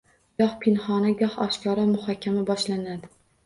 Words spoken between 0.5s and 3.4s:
pinhona, goh oshkora muhokama boshlanadi.